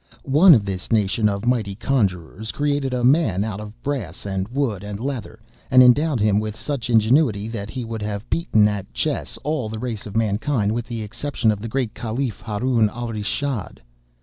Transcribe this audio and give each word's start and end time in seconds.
"'One 0.23 0.55
of 0.55 0.65
this 0.65 0.91
nation 0.91 1.29
of 1.29 1.45
mighty 1.45 1.75
conjurors 1.75 2.51
created 2.51 2.91
a 2.91 3.03
man 3.03 3.43
out 3.43 3.59
of 3.59 3.79
brass 3.83 4.25
and 4.25 4.47
wood, 4.47 4.83
and 4.83 4.99
leather, 4.99 5.39
and 5.69 5.83
endowed 5.83 6.19
him 6.19 6.39
with 6.39 6.57
such 6.59 6.89
ingenuity 6.89 7.47
that 7.49 7.69
he 7.69 7.85
would 7.85 8.01
have 8.01 8.27
beaten 8.27 8.67
at 8.67 8.91
chess, 8.95 9.37
all 9.43 9.69
the 9.69 9.77
race 9.77 10.07
of 10.07 10.17
mankind 10.17 10.71
with 10.71 10.87
the 10.87 11.03
exception 11.03 11.51
of 11.51 11.61
the 11.61 11.67
great 11.69 11.93
Caliph, 11.93 12.41
Haroun 12.41 12.89
Alraschid. 12.89 13.79